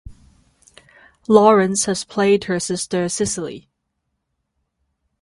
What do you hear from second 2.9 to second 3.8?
Cecily.